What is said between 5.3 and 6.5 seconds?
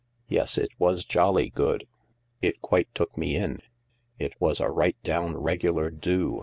regular do.